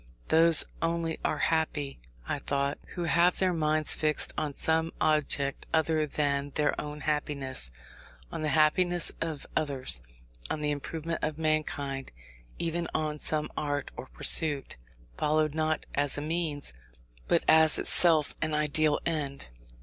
[0.29, 6.07] Those only are happy (I thought) who have their minds fixed on some object other
[6.07, 7.69] than their own happiness;
[8.31, 10.01] on the happiness of others,
[10.49, 12.11] on the improvement of mankind,
[12.57, 14.75] even on some art or pursuit,
[15.19, 16.73] followed not as a means,
[17.27, 19.49] but as itself an ideal end.